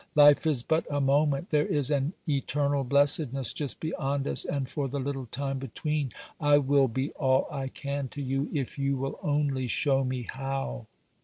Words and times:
Life 0.15 0.47
is 0.47 0.63
but 0.63 0.87
a 0.89 0.99
moment. 0.99 1.51
There 1.51 1.67
is 1.67 1.91
an 1.91 2.13
eternal 2.27 2.83
blessedness 2.83 3.53
just 3.53 3.79
beyond 3.79 4.27
us, 4.27 4.45
and 4.45 4.67
for 4.67 4.87
the 4.87 4.99
little 4.99 5.27
time 5.27 5.59
between, 5.59 6.11
I 6.39 6.57
will 6.57 6.87
be 6.87 7.11
all 7.11 7.47
I 7.51 7.67
can 7.67 8.07
to 8.17 8.21
you 8.23 8.49
if 8.51 8.79
you 8.79 8.97
will 8.97 9.19
only 9.21 9.67
show 9.67 10.03
me 10.03 10.25
how. 10.33 10.87